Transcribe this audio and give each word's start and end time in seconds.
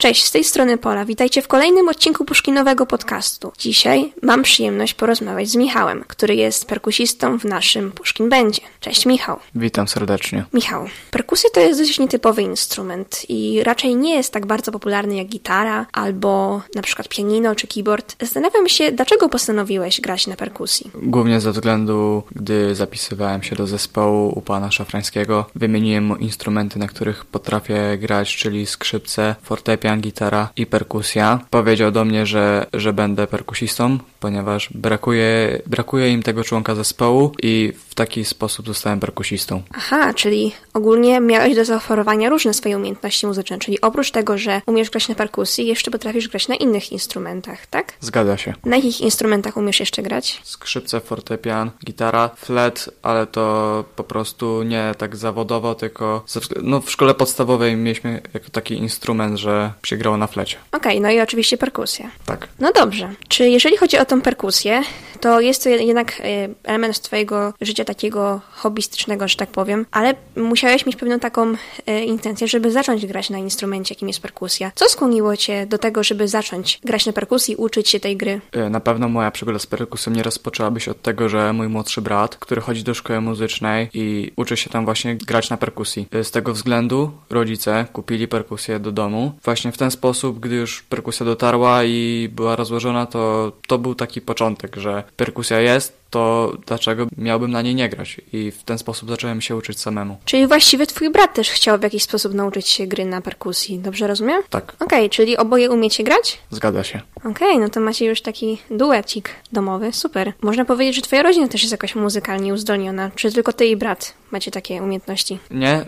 Cześć, 0.00 0.24
z 0.24 0.30
tej 0.30 0.44
strony 0.44 0.78
Pola. 0.78 1.04
Witajcie 1.04 1.42
w 1.42 1.48
kolejnym 1.48 1.88
odcinku 1.88 2.24
Puszkinowego 2.24 2.86
podcastu. 2.86 3.52
Dzisiaj 3.58 4.12
mam 4.22 4.42
przyjemność 4.42 4.94
porozmawiać 4.94 5.48
z 5.48 5.56
Michałem, 5.56 6.04
który 6.08 6.34
jest 6.34 6.66
perkusistą 6.66 7.38
w 7.38 7.44
naszym 7.44 7.92
Puszkin 7.92 8.28
Będzie. 8.28 8.62
Cześć 8.80 9.06
Michał. 9.06 9.38
Witam 9.54 9.88
serdecznie. 9.88 10.44
Michał, 10.52 10.86
perkusja 11.10 11.50
to 11.54 11.60
jest 11.60 11.80
dość 11.80 11.98
nietypowy 11.98 12.42
instrument 12.42 13.26
i 13.28 13.62
raczej 13.64 13.96
nie 13.96 14.14
jest 14.14 14.32
tak 14.32 14.46
bardzo 14.46 14.72
popularny 14.72 15.16
jak 15.16 15.26
gitara 15.26 15.86
albo 15.92 16.62
na 16.74 16.82
przykład 16.82 17.08
pianino 17.08 17.54
czy 17.54 17.66
keyboard. 17.66 18.16
Zastanawiam 18.20 18.68
się, 18.68 18.92
dlaczego 18.92 19.28
postanowiłeś 19.28 20.00
grać 20.00 20.26
na 20.26 20.36
perkusji? 20.36 20.90
Głównie 21.02 21.40
ze 21.40 21.52
względu, 21.52 22.22
gdy 22.36 22.74
zapisywałem 22.74 23.42
się 23.42 23.56
do 23.56 23.66
zespołu 23.66 24.32
u 24.38 24.40
pana 24.40 24.70
Szafrańskiego, 24.70 25.44
wymieniłem 25.54 26.04
mu 26.04 26.16
instrumenty, 26.16 26.78
na 26.78 26.88
których 26.88 27.24
potrafię 27.24 27.98
grać, 27.98 28.36
czyli 28.36 28.66
skrzypce, 28.66 29.34
fortepian, 29.42 29.89
gitara 29.96 30.48
i 30.56 30.66
perkusja. 30.66 31.40
Powiedział 31.50 31.90
do 31.90 32.04
mnie, 32.04 32.26
że, 32.26 32.66
że 32.72 32.92
będę 32.92 33.26
perkusistą, 33.26 33.98
ponieważ 34.20 34.68
brakuje, 34.74 35.62
brakuje 35.66 36.10
im 36.10 36.22
tego 36.22 36.44
członka 36.44 36.74
zespołu 36.74 37.32
i 37.42 37.72
w 37.90 37.94
taki 37.94 38.24
sposób 38.24 38.66
zostałem 38.66 39.00
perkusistą. 39.00 39.62
Aha, 39.74 40.14
czyli 40.14 40.52
ogólnie 40.74 41.20
miałeś 41.20 41.56
do 41.56 41.64
zaoferowania 41.64 42.28
różne 42.28 42.54
swoje 42.54 42.76
umiejętności 42.76 43.26
muzyczne, 43.26 43.58
czyli 43.58 43.80
oprócz 43.80 44.10
tego, 44.10 44.38
że 44.38 44.62
umiesz 44.66 44.90
grać 44.90 45.08
na 45.08 45.14
perkusji, 45.14 45.66
jeszcze 45.66 45.90
potrafisz 45.90 46.28
grać 46.28 46.48
na 46.48 46.54
innych 46.54 46.92
instrumentach, 46.92 47.66
tak? 47.66 47.92
Zgadza 48.00 48.36
się. 48.36 48.54
Na 48.64 48.76
jakich 48.76 49.00
instrumentach 49.00 49.56
umiesz 49.56 49.80
jeszcze 49.80 50.02
grać? 50.02 50.40
Skrzypce, 50.44 51.00
fortepian, 51.00 51.70
gitara, 51.84 52.30
flet, 52.36 52.90
ale 53.02 53.26
to 53.26 53.84
po 53.96 54.04
prostu 54.04 54.62
nie 54.62 54.94
tak 54.98 55.16
zawodowo, 55.16 55.74
tylko 55.74 56.24
no, 56.62 56.80
w 56.80 56.90
szkole 56.90 57.14
podstawowej 57.14 57.76
mieliśmy 57.76 58.22
jako 58.34 58.50
taki 58.50 58.74
instrument, 58.74 59.38
że 59.38 59.72
się 59.86 59.96
grało 59.96 60.16
na 60.16 60.26
flecie. 60.26 60.56
Okej, 60.72 61.00
no 61.00 61.10
i 61.10 61.20
oczywiście 61.20 61.58
perkusja. 61.58 62.10
Tak. 62.26 62.48
No 62.58 62.72
dobrze. 62.72 63.14
Czy 63.28 63.48
jeżeli 63.48 63.76
chodzi 63.76 63.98
o 63.98 64.04
tą 64.04 64.20
perkusję, 64.20 64.82
to 65.20 65.40
jest 65.40 65.64
to 65.64 65.68
jednak 65.68 66.20
e, 66.20 66.48
element 66.64 67.00
twojego 67.00 67.52
życia 67.60 67.84
takiego 67.84 68.40
hobbystycznego, 68.50 69.28
że 69.28 69.36
tak 69.36 69.50
powiem, 69.50 69.86
ale 69.90 70.14
musiałeś 70.36 70.86
mieć 70.86 70.96
pewną 70.96 71.18
taką 71.18 71.54
e, 71.86 72.04
intencję, 72.04 72.48
żeby 72.48 72.70
zacząć 72.72 73.06
grać 73.06 73.30
na 73.30 73.38
instrumencie, 73.38 73.94
jakim 73.94 74.08
jest 74.08 74.20
perkusja. 74.20 74.72
Co 74.74 74.88
skłoniło 74.88 75.36
cię 75.36 75.66
do 75.66 75.78
tego, 75.78 76.02
żeby 76.02 76.28
zacząć 76.28 76.80
grać 76.84 77.06
na 77.06 77.12
perkusji, 77.12 77.56
uczyć 77.56 77.88
się 77.88 78.00
tej 78.00 78.16
gry? 78.16 78.40
E, 78.52 78.70
Na 78.70 78.80
pewno 78.80 79.08
moja 79.08 79.30
przygoda 79.30 79.58
z 79.58 79.66
perkusją 79.66 80.12
nie 80.12 80.22
rozpoczęłaby 80.22 80.80
się 80.80 80.90
od 80.90 81.02
tego, 81.02 81.28
że 81.28 81.52
mój 81.52 81.68
młodszy 81.68 82.00
brat, 82.02 82.36
który 82.36 82.60
chodzi 82.60 82.84
do 82.84 82.94
szkoły 82.94 83.20
muzycznej 83.20 83.88
i 83.94 84.32
uczy 84.36 84.56
się 84.56 84.70
tam 84.70 84.84
właśnie 84.84 85.16
grać 85.16 85.50
na 85.50 85.56
perkusji. 85.56 86.08
Z 86.22 86.30
tego 86.30 86.52
względu 86.52 87.10
rodzice 87.30 87.86
kupili 87.92 88.28
perkusję 88.28 88.78
do 88.78 88.92
domu. 88.92 89.32
Właśnie 89.44 89.72
w 89.72 89.78
ten 89.78 89.90
sposób, 89.90 90.40
gdy 90.40 90.54
już 90.54 90.82
perkusja 90.82 91.26
dotarła 91.26 91.84
i 91.84 92.28
była 92.32 92.56
rozłożona, 92.56 93.06
to 93.06 93.52
to 93.66 93.78
był 93.78 93.94
taki 93.94 94.20
początek, 94.20 94.76
że 94.76 95.02
perkusja 95.16 95.60
jest, 95.60 95.99
to 96.10 96.52
dlaczego 96.66 97.06
miałbym 97.16 97.50
na 97.50 97.62
niej 97.62 97.74
nie 97.74 97.88
grać? 97.88 98.20
I 98.32 98.50
w 98.50 98.62
ten 98.62 98.78
sposób 98.78 99.08
zacząłem 99.08 99.40
się 99.40 99.56
uczyć 99.56 99.80
samemu. 99.80 100.16
Czyli 100.24 100.46
właściwie 100.46 100.86
twój 100.86 101.10
brat 101.10 101.34
też 101.34 101.50
chciał 101.50 101.78
w 101.78 101.82
jakiś 101.82 102.02
sposób 102.02 102.34
nauczyć 102.34 102.68
się 102.68 102.86
gry 102.86 103.04
na 103.04 103.20
perkusji, 103.20 103.78
dobrze 103.78 104.06
rozumiem? 104.06 104.42
Tak, 104.50 104.76
Okej, 104.80 105.10
czyli 105.10 105.36
oboje 105.36 105.70
umiecie 105.70 106.04
grać? 106.04 106.38
zgadza 106.50 106.84
się. 106.84 107.00
Okej, 107.24 107.58
no 107.58 107.68
to 107.68 107.80
macie 107.80 108.06
już 108.06 108.22
taki 108.22 108.58
duecik 108.70 109.30
domowy, 109.52 109.92
super. 109.92 110.32
Można 110.42 110.64
powiedzieć, 110.64 110.96
że 110.96 111.02
twoja 111.02 111.22
rodzina 111.22 111.48
też 111.48 111.60
jest 111.62 111.72
jakoś 111.72 111.94
muzykalnie 111.94 112.54
uzdolniona, 112.54 113.10
czy 113.14 113.32
tylko 113.32 113.52
ty 113.52 113.66
i 113.66 113.76
brat 113.76 114.14
macie 114.30 114.50
takie 114.50 114.82
umiejętności? 114.82 115.38
Nie, 115.50 115.84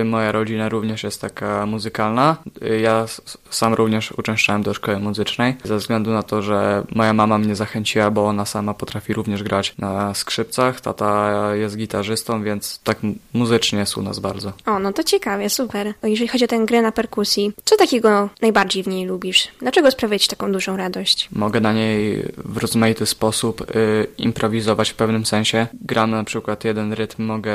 y, 0.00 0.04
moja 0.04 0.32
rodzina 0.32 0.68
również 0.68 1.02
jest 1.02 1.20
taka 1.20 1.66
muzykalna. 1.66 2.36
Y, 2.62 2.80
ja 2.80 3.06
sam 3.50 3.74
również 3.74 4.12
uczęszczałem 4.12 4.62
do 4.62 4.74
szkoły 4.74 4.98
muzycznej, 4.98 5.54
ze 5.64 5.76
względu 5.76 6.10
na 6.10 6.22
to, 6.22 6.42
że 6.42 6.84
moja 6.94 7.12
mama 7.12 7.38
mnie 7.38 7.56
zachęciła, 7.56 8.10
bo 8.10 8.26
ona 8.26 8.44
sama 8.44 8.74
potrafi 8.74 9.12
również 9.12 9.42
grać 9.44 9.74
na 9.78 10.14
skrzypcach. 10.14 10.80
Tata 10.80 11.54
jest 11.54 11.76
gitarzystą, 11.76 12.42
więc 12.42 12.80
tak 12.84 12.98
muzycznie 13.32 13.78
jest 13.78 13.96
u 13.96 14.02
nas 14.02 14.18
bardzo. 14.18 14.52
O, 14.66 14.78
no 14.78 14.92
to 14.92 15.02
ciekawie, 15.02 15.50
super. 15.50 15.94
Jeżeli 16.02 16.28
chodzi 16.28 16.44
o 16.44 16.48
tę 16.48 16.58
grę 16.66 16.82
na 16.82 16.92
perkusji, 16.92 17.52
co 17.64 17.76
takiego 17.76 18.28
najbardziej 18.42 18.82
w 18.82 18.86
niej 18.86 19.06
lubisz? 19.06 19.48
Dlaczego 19.60 19.90
sprawia 19.90 20.18
ci 20.18 20.28
taką 20.28 20.52
dużą 20.52 20.76
radość? 20.76 21.28
Mogę 21.32 21.60
na 21.60 21.72
niej 21.72 22.22
w 22.36 22.56
rozmaity 22.56 23.06
sposób 23.06 23.60
y, 23.60 24.06
improwizować 24.18 24.90
w 24.90 24.94
pewnym 24.94 25.26
sensie. 25.26 25.66
Gram 25.80 26.10
na 26.10 26.24
przykład 26.24 26.64
jeden 26.64 26.92
rytm, 26.92 27.24
mogę 27.24 27.54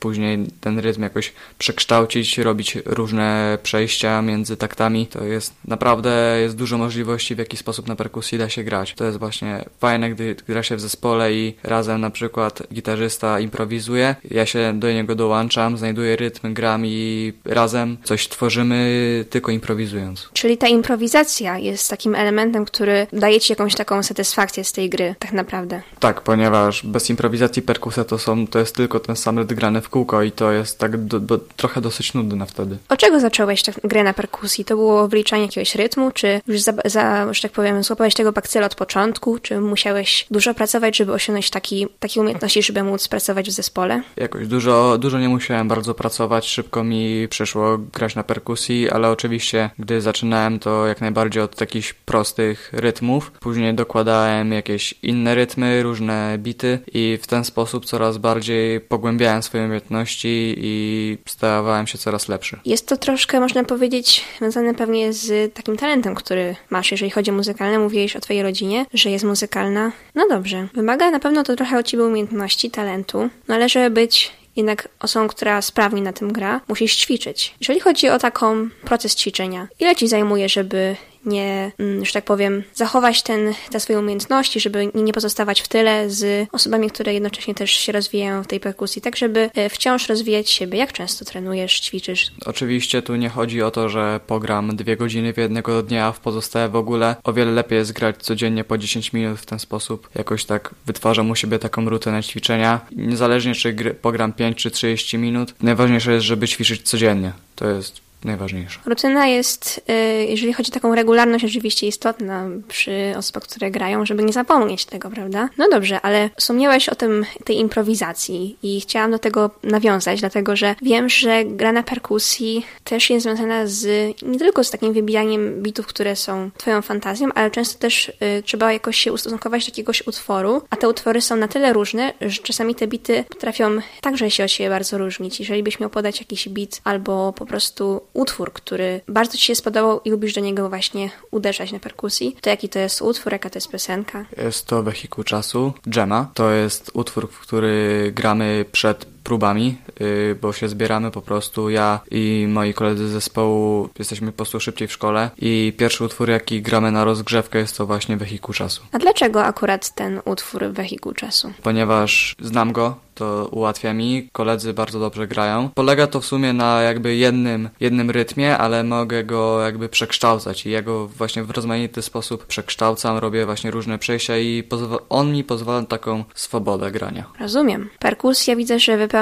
później 0.00 0.46
ten 0.60 0.78
rytm 0.78 1.02
jakoś 1.02 1.32
przekształcić, 1.58 2.38
robić 2.38 2.78
różne 2.84 3.58
przejścia 3.62 4.22
między 4.22 4.56
taktami. 4.56 5.06
To 5.06 5.24
jest 5.24 5.54
naprawdę 5.64 6.38
jest 6.40 6.56
dużo 6.56 6.78
możliwości, 6.78 7.34
w 7.34 7.38
jaki 7.38 7.56
sposób 7.56 7.88
na 7.88 7.96
perkusji 7.96 8.38
da 8.38 8.48
się 8.48 8.64
grać. 8.64 8.94
To 8.94 9.04
jest 9.04 9.18
właśnie 9.18 9.64
fajne, 9.78 10.10
gdy 10.10 10.36
gra 10.48 10.62
się 10.62 10.76
w 10.76 10.80
zespole 10.80 11.05
i 11.30 11.54
razem 11.62 12.00
na 12.00 12.10
przykład 12.10 12.62
gitarzysta 12.72 13.40
improwizuje, 13.40 14.14
ja 14.30 14.46
się 14.46 14.72
do 14.80 14.92
niego 14.92 15.14
dołączam, 15.14 15.78
znajduję 15.78 16.16
rytm, 16.16 16.54
gram 16.54 16.86
i 16.86 17.32
razem 17.44 17.96
coś 18.04 18.28
tworzymy 18.28 19.24
tylko 19.30 19.52
improwizując. 19.52 20.28
Czyli 20.32 20.56
ta 20.56 20.68
improwizacja 20.68 21.58
jest 21.58 21.90
takim 21.90 22.14
elementem, 22.14 22.64
który 22.64 23.06
daje 23.12 23.40
ci 23.40 23.52
jakąś 23.52 23.74
taką 23.74 24.02
satysfakcję 24.02 24.64
z 24.64 24.72
tej 24.72 24.90
gry, 24.90 25.14
tak 25.18 25.32
naprawdę. 25.32 25.82
Tak, 26.00 26.20
ponieważ 26.20 26.82
bez 26.86 27.10
improwizacji 27.10 27.62
perkusja 27.62 28.04
to, 28.04 28.18
są, 28.18 28.46
to 28.46 28.58
jest 28.58 28.74
tylko 28.76 29.00
ten 29.00 29.16
sam 29.16 29.38
rytm 29.38 29.54
grany 29.54 29.80
w 29.80 29.88
kółko 29.88 30.22
i 30.22 30.32
to 30.32 30.52
jest 30.52 30.78
tak 30.78 30.96
do, 31.04 31.20
do, 31.20 31.38
trochę 31.38 31.80
dosyć 31.80 32.14
nudne 32.14 32.46
wtedy. 32.46 32.78
Od 32.88 32.98
czego 32.98 33.20
zacząłeś 33.20 33.62
tę 33.62 33.72
grę 33.84 34.02
na 34.02 34.12
perkusji? 34.12 34.64
To 34.64 34.76
było 34.76 35.08
wliczanie 35.08 35.42
jakiegoś 35.42 35.74
rytmu, 35.74 36.10
czy 36.10 36.40
już, 36.46 36.60
za, 36.60 36.72
za, 36.84 37.34
że 37.34 37.42
tak 37.42 37.52
powiem, 37.52 37.82
złapałeś 37.82 38.14
tego 38.14 38.32
bakcyla 38.32 38.66
od 38.66 38.74
początku, 38.74 39.38
czy 39.38 39.60
musiałeś 39.60 40.26
dużo 40.30 40.54
pracować, 40.54 40.95
żeby 40.96 41.12
osiągnąć 41.12 41.50
taki, 41.50 41.86
takie 42.00 42.20
umiejętności, 42.20 42.62
żeby 42.62 42.82
móc 42.82 43.08
pracować 43.08 43.48
w 43.48 43.52
zespole? 43.52 44.02
Jakoś 44.16 44.46
dużo, 44.46 44.98
dużo 44.98 45.18
nie 45.18 45.28
musiałem 45.28 45.68
bardzo 45.68 45.94
pracować, 45.94 46.48
szybko 46.48 46.84
mi 46.84 47.28
przyszło 47.28 47.78
grać 47.78 48.14
na 48.14 48.22
perkusji, 48.22 48.90
ale 48.90 49.10
oczywiście 49.10 49.70
gdy 49.78 50.00
zaczynałem 50.00 50.58
to 50.58 50.86
jak 50.86 51.00
najbardziej 51.00 51.42
od 51.42 51.60
jakichś 51.60 51.92
prostych 51.92 52.70
rytmów. 52.72 53.30
Później 53.30 53.74
dokładałem 53.74 54.52
jakieś 54.52 54.94
inne 55.02 55.34
rytmy, 55.34 55.82
różne 55.82 56.38
bity 56.38 56.78
i 56.92 57.18
w 57.22 57.26
ten 57.26 57.44
sposób 57.44 57.84
coraz 57.84 58.18
bardziej 58.18 58.80
pogłębiałem 58.80 59.42
swoje 59.42 59.64
umiejętności 59.64 60.54
i 60.58 61.18
stawałem 61.26 61.86
się 61.86 61.98
coraz 61.98 62.28
lepszy. 62.28 62.60
Jest 62.64 62.88
to 62.88 62.96
troszkę, 62.96 63.40
można 63.40 63.64
powiedzieć, 63.64 64.24
związane 64.38 64.74
pewnie 64.74 65.12
z 65.12 65.54
takim 65.54 65.76
talentem, 65.76 66.14
który 66.14 66.56
masz, 66.70 66.90
jeżeli 66.90 67.10
chodzi 67.10 67.30
o 67.30 67.34
muzykalne. 67.34 67.78
Mówiłeś 67.78 68.16
o 68.16 68.20
twojej 68.20 68.42
rodzinie, 68.42 68.86
że 68.94 69.10
jest 69.10 69.24
muzykalna. 69.24 69.92
No 70.14 70.28
dobrze. 70.28 70.68
Wymaga 70.86 71.10
na 71.10 71.20
pewno 71.20 71.42
to 71.42 71.56
trochę 71.56 71.78
od 71.78 71.86
ciebie 71.86 72.04
umiejętności, 72.04 72.70
talentu, 72.70 73.28
no 73.48 73.54
ale 73.54 73.68
żeby 73.68 73.90
być 73.90 74.32
jednak 74.56 74.88
osobą, 75.00 75.28
która 75.28 75.62
sprawnie 75.62 76.02
na 76.02 76.12
tym 76.12 76.32
gra, 76.32 76.60
musisz 76.68 76.96
ćwiczyć. 76.96 77.54
Jeżeli 77.60 77.80
chodzi 77.80 78.08
o 78.08 78.18
taką 78.18 78.68
proces 78.84 79.14
ćwiczenia, 79.14 79.68
ile 79.80 79.96
ci 79.96 80.08
zajmuje, 80.08 80.48
żeby 80.48 80.96
nie, 81.26 81.72
mm, 81.78 82.04
że 82.04 82.12
tak 82.12 82.24
powiem, 82.24 82.62
zachować 82.74 83.22
ten, 83.22 83.54
te 83.70 83.80
swoje 83.80 83.98
umiejętności, 83.98 84.60
żeby 84.60 84.90
nie 84.94 85.12
pozostawać 85.12 85.60
w 85.60 85.68
tyle 85.68 86.10
z 86.10 86.48
osobami, 86.52 86.90
które 86.90 87.14
jednocześnie 87.14 87.54
też 87.54 87.70
się 87.70 87.92
rozwijają 87.92 88.42
w 88.42 88.46
tej 88.46 88.60
perkusji, 88.60 89.02
tak 89.02 89.16
żeby 89.16 89.50
e, 89.54 89.68
wciąż 89.68 90.08
rozwijać 90.08 90.50
siebie. 90.50 90.78
Jak 90.78 90.92
często 90.92 91.24
trenujesz, 91.24 91.80
ćwiczysz? 91.80 92.30
Oczywiście 92.46 93.02
tu 93.02 93.16
nie 93.16 93.28
chodzi 93.28 93.62
o 93.62 93.70
to, 93.70 93.88
że 93.88 94.20
pogram 94.26 94.76
dwie 94.76 94.96
godziny 94.96 95.32
w 95.32 95.36
jednego 95.36 95.82
dnia, 95.82 96.06
a 96.06 96.12
w 96.12 96.20
pozostałe 96.20 96.68
w 96.68 96.76
ogóle. 96.76 97.16
O 97.24 97.32
wiele 97.32 97.52
lepiej 97.52 97.78
jest 97.78 97.92
grać 97.92 98.16
codziennie 98.16 98.64
po 98.64 98.78
10 98.78 99.12
minut 99.12 99.40
w 99.40 99.46
ten 99.46 99.58
sposób. 99.58 100.08
Jakoś 100.14 100.44
tak 100.44 100.74
wytwarzam 100.86 101.30
u 101.30 101.36
siebie 101.36 101.58
taką 101.58 101.88
rutynę 101.88 102.22
ćwiczenia. 102.22 102.80
Niezależnie 102.92 103.54
czy 103.54 103.72
gry, 103.72 103.94
pogram 103.94 104.32
5 104.32 104.56
czy 104.56 104.70
30 104.70 105.18
minut, 105.18 105.54
najważniejsze 105.62 106.12
jest, 106.12 106.26
żeby 106.26 106.48
ćwiczyć 106.48 106.82
codziennie. 106.82 107.32
To 107.56 107.68
jest 107.68 108.05
najważniejsze. 108.26 108.80
Rutyna 108.86 109.26
jest, 109.26 109.80
y, 109.90 109.92
jeżeli 110.24 110.52
chodzi 110.52 110.70
o 110.70 110.74
taką 110.74 110.94
regularność, 110.94 111.44
oczywiście 111.44 111.86
istotna 111.86 112.46
przy 112.68 113.14
osobach, 113.16 113.42
które 113.42 113.70
grają, 113.70 114.06
żeby 114.06 114.22
nie 114.22 114.32
zapomnieć 114.32 114.84
tego, 114.84 115.10
prawda? 115.10 115.48
No 115.58 115.68
dobrze, 115.70 116.00
ale 116.00 116.30
wspomniałeś 116.36 116.88
o 116.88 116.94
tym, 116.94 117.24
tej 117.44 117.58
improwizacji 117.58 118.56
i 118.62 118.80
chciałam 118.80 119.10
do 119.10 119.18
tego 119.18 119.50
nawiązać, 119.62 120.20
dlatego 120.20 120.56
że 120.56 120.74
wiem, 120.82 121.08
że 121.08 121.44
gra 121.44 121.72
na 121.72 121.82
perkusji 121.82 122.66
też 122.84 123.10
jest 123.10 123.22
związana 123.22 123.66
z, 123.66 123.86
nie 124.22 124.38
tylko 124.38 124.64
z 124.64 124.70
takim 124.70 124.92
wybijaniem 124.92 125.62
bitów, 125.62 125.86
które 125.86 126.16
są 126.16 126.50
twoją 126.56 126.82
fantazją, 126.82 127.28
ale 127.34 127.50
często 127.50 127.78
też 127.78 128.08
y, 128.08 128.42
trzeba 128.42 128.72
jakoś 128.72 128.96
się 128.96 129.12
ustosunkować 129.12 129.64
do 129.64 129.70
jakiegoś 129.70 130.06
utworu, 130.06 130.62
a 130.70 130.76
te 130.76 130.88
utwory 130.88 131.20
są 131.20 131.36
na 131.36 131.48
tyle 131.48 131.72
różne, 131.72 132.12
że 132.20 132.42
czasami 132.42 132.74
te 132.74 132.86
bity 132.86 133.24
potrafią 133.28 133.78
także 134.00 134.30
się 134.30 134.44
od 134.44 134.50
siebie 134.50 134.70
bardzo 134.70 134.98
różnić. 134.98 135.40
Jeżeli 135.40 135.62
byś 135.62 135.80
miał 135.80 135.90
podać 135.90 136.20
jakiś 136.20 136.48
bit 136.48 136.80
albo 136.84 137.32
po 137.32 137.46
prostu 137.46 138.00
utwór, 138.16 138.52
który 138.52 139.00
bardzo 139.08 139.38
Ci 139.38 139.44
się 139.44 139.54
spodobał 139.54 140.00
i 140.04 140.10
lubisz 140.10 140.34
do 140.34 140.40
niego 140.40 140.68
właśnie 140.68 141.10
uderzać 141.30 141.72
na 141.72 141.78
perkusji, 141.78 142.36
to 142.40 142.50
jaki 142.50 142.68
to 142.68 142.78
jest 142.78 143.02
utwór, 143.02 143.32
jaka 143.32 143.50
to 143.50 143.56
jest 143.56 143.70
piosenka? 143.70 144.24
Jest 144.36 144.66
to 144.66 144.82
wehikuł 144.82 145.24
czasu, 145.24 145.72
Dżema. 145.88 146.30
To 146.34 146.50
jest 146.50 146.90
utwór, 146.94 147.30
w 147.30 147.38
który 147.38 148.12
gramy 148.14 148.64
przed 148.72 149.15
próbami, 149.26 149.76
y, 150.00 150.38
bo 150.42 150.52
się 150.52 150.68
zbieramy 150.68 151.10
po 151.10 151.22
prostu. 151.22 151.70
Ja 151.70 152.00
i 152.10 152.46
moi 152.48 152.74
koledzy 152.74 153.08
z 153.08 153.12
zespołu 153.12 153.88
jesteśmy 153.98 154.32
po 154.32 154.36
prostu 154.36 154.60
szybciej 154.60 154.88
w 154.88 154.92
szkole 154.92 155.30
i 155.38 155.72
pierwszy 155.78 156.04
utwór, 156.04 156.30
jaki 156.30 156.62
gramy 156.62 156.92
na 156.92 157.04
rozgrzewkę 157.04 157.58
jest 157.58 157.76
to 157.76 157.86
właśnie 157.86 158.16
Wehikuł 158.16 158.54
Czasu. 158.54 158.82
A 158.92 158.98
dlaczego 158.98 159.44
akurat 159.44 159.94
ten 159.94 160.20
utwór 160.24 160.64
Wehikuł 160.72 161.12
Czasu? 161.12 161.52
Ponieważ 161.62 162.36
znam 162.40 162.72
go, 162.72 162.96
to 163.14 163.48
ułatwia 163.52 163.94
mi. 163.94 164.28
Koledzy 164.32 164.72
bardzo 164.72 165.00
dobrze 165.00 165.26
grają. 165.26 165.70
Polega 165.74 166.06
to 166.06 166.20
w 166.20 166.26
sumie 166.26 166.52
na 166.52 166.82
jakby 166.82 167.16
jednym, 167.16 167.68
jednym 167.80 168.10
rytmie, 168.10 168.58
ale 168.58 168.84
mogę 168.84 169.24
go 169.24 169.60
jakby 169.60 169.88
przekształcać 169.88 170.66
i 170.66 170.70
ja 170.70 170.82
go 170.82 171.06
właśnie 171.06 171.44
w 171.44 171.50
rozmaity 171.50 172.02
sposób 172.02 172.46
przekształcam, 172.46 173.18
robię 173.18 173.46
właśnie 173.46 173.70
różne 173.70 173.98
przejścia 173.98 174.38
i 174.38 174.62
on 175.08 175.32
mi 175.32 175.44
pozwala 175.44 175.82
taką 175.82 176.24
swobodę 176.34 176.90
grania. 176.90 177.24
Rozumiem. 177.40 177.88
Perkusja 177.98 178.56
widzę, 178.56 178.78
że 178.78 178.96
wypełnia 178.96 179.15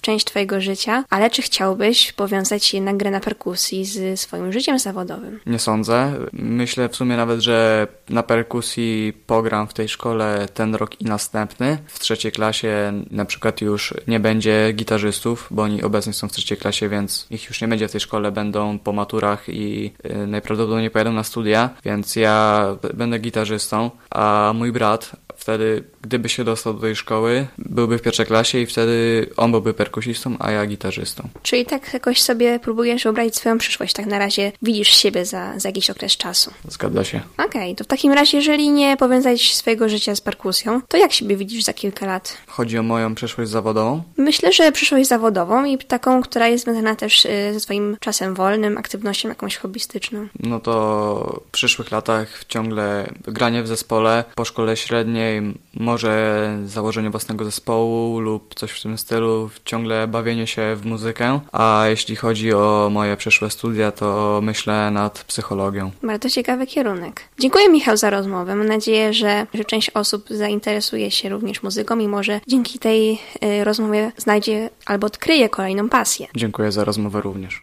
część 0.00 0.24
twojego 0.24 0.60
życia, 0.60 1.04
ale 1.10 1.30
czy 1.30 1.42
chciałbyś 1.42 2.12
powiązać 2.12 2.74
jednak 2.74 2.96
grę 2.96 3.10
na 3.10 3.20
perkusji 3.20 3.84
z 3.84 4.20
swoim 4.20 4.52
życiem 4.52 4.78
zawodowym? 4.78 5.40
Nie 5.46 5.58
sądzę. 5.58 6.12
Myślę 6.32 6.88
w 6.88 6.96
sumie 6.96 7.16
nawet, 7.16 7.40
że 7.40 7.86
na 8.08 8.22
perkusji 8.22 9.12
pogram 9.26 9.68
w 9.68 9.74
tej 9.74 9.88
szkole 9.88 10.48
ten 10.54 10.74
rok 10.74 11.00
i 11.00 11.04
następny. 11.04 11.78
W 11.86 11.98
trzeciej 11.98 12.32
klasie 12.32 12.92
na 13.10 13.24
przykład 13.24 13.60
już 13.60 13.94
nie 14.06 14.20
będzie 14.20 14.72
gitarzystów, 14.72 15.48
bo 15.50 15.62
oni 15.62 15.82
obecnie 15.82 16.12
są 16.12 16.28
w 16.28 16.32
trzeciej 16.32 16.58
klasie, 16.58 16.88
więc 16.88 17.26
ich 17.30 17.48
już 17.48 17.60
nie 17.60 17.68
będzie 17.68 17.88
w 17.88 17.92
tej 17.92 18.00
szkole, 18.00 18.32
będą 18.32 18.78
po 18.78 18.92
maturach 18.92 19.48
i 19.48 19.92
y, 20.06 20.26
najprawdopodobniej 20.26 20.90
pojadą 20.90 21.12
na 21.12 21.24
studia, 21.24 21.70
więc 21.84 22.16
ja 22.16 22.66
będę 22.94 23.18
gitarzystą, 23.18 23.90
a 24.10 24.52
mój 24.54 24.72
brat 24.72 25.16
wtedy, 25.40 25.84
gdyby 26.02 26.28
się 26.28 26.44
dostał 26.44 26.74
do 26.74 26.80
tej 26.80 26.96
szkoły, 26.96 27.46
byłby 27.58 27.98
w 27.98 28.02
pierwszej 28.02 28.26
klasie 28.26 28.58
i 28.58 28.66
wtedy 28.66 29.26
on 29.36 29.50
byłby 29.50 29.74
perkusistą, 29.74 30.36
a 30.38 30.50
ja 30.50 30.66
gitarzystą. 30.66 31.28
Czyli 31.42 31.66
tak 31.66 31.94
jakoś 31.94 32.22
sobie 32.22 32.58
próbujesz 32.58 33.02
wyobrazić 33.02 33.36
swoją 33.36 33.58
przyszłość, 33.58 33.92
tak 33.92 34.06
na 34.06 34.18
razie 34.18 34.52
widzisz 34.62 34.88
siebie 34.88 35.24
za, 35.24 35.58
za 35.58 35.68
jakiś 35.68 35.90
okres 35.90 36.16
czasu. 36.16 36.50
Zgadza 36.68 37.04
się. 37.04 37.20
Okej, 37.34 37.46
okay, 37.46 37.74
to 37.74 37.84
w 37.84 37.86
takim 37.86 38.12
razie, 38.12 38.38
jeżeli 38.38 38.70
nie 38.70 38.96
powiązać 38.96 39.54
swojego 39.54 39.88
życia 39.88 40.14
z 40.14 40.20
perkusją, 40.20 40.80
to 40.88 40.96
jak 40.96 41.12
siebie 41.12 41.36
widzisz 41.36 41.64
za 41.64 41.72
kilka 41.72 42.06
lat? 42.06 42.36
Chodzi 42.46 42.78
o 42.78 42.82
moją 42.82 43.14
przyszłość 43.14 43.50
zawodową? 43.50 44.02
Myślę, 44.16 44.52
że 44.52 44.72
przyszłość 44.72 45.08
zawodową 45.08 45.64
i 45.64 45.78
taką, 45.78 46.22
która 46.22 46.48
jest 46.48 46.64
związana 46.64 46.96
też 46.96 47.24
y, 47.24 47.52
ze 47.52 47.60
swoim 47.60 47.96
czasem 48.00 48.34
wolnym, 48.34 48.78
aktywnością 48.78 49.28
jakąś 49.28 49.56
hobbystyczną. 49.56 50.28
No 50.40 50.60
to 50.60 51.42
w 51.48 51.50
przyszłych 51.50 51.90
latach 51.90 52.44
ciągle 52.48 53.12
granie 53.22 53.62
w 53.62 53.66
zespole, 53.66 54.24
po 54.34 54.44
szkole 54.44 54.76
średniej 54.76 55.29
może 55.74 56.58
założenie 56.64 57.10
własnego 57.10 57.44
zespołu 57.44 58.20
lub 58.20 58.54
coś 58.54 58.70
w 58.70 58.82
tym 58.82 58.98
stylu, 58.98 59.50
ciągle 59.64 60.08
bawienie 60.08 60.46
się 60.46 60.76
w 60.76 60.86
muzykę. 60.86 61.40
A 61.52 61.84
jeśli 61.88 62.16
chodzi 62.16 62.52
o 62.52 62.88
moje 62.92 63.16
przyszłe 63.16 63.50
studia, 63.50 63.92
to 63.92 64.40
myślę 64.42 64.90
nad 64.90 65.24
psychologią. 65.24 65.90
Bardzo 66.02 66.30
ciekawy 66.30 66.66
kierunek. 66.66 67.22
Dziękuję 67.38 67.68
Michał 67.68 67.96
za 67.96 68.10
rozmowę. 68.10 68.54
Mam 68.54 68.66
nadzieję, 68.66 69.12
że, 69.12 69.46
że 69.54 69.64
część 69.64 69.90
osób 69.90 70.24
zainteresuje 70.30 71.10
się 71.10 71.28
również 71.28 71.62
muzyką 71.62 71.98
i 71.98 72.08
może 72.08 72.40
dzięki 72.46 72.78
tej 72.78 73.12
y, 73.12 73.64
rozmowie 73.64 74.12
znajdzie 74.16 74.70
albo 74.86 75.06
odkryje 75.06 75.48
kolejną 75.48 75.88
pasję. 75.88 76.26
Dziękuję 76.36 76.72
za 76.72 76.84
rozmowę 76.84 77.20
również. 77.20 77.62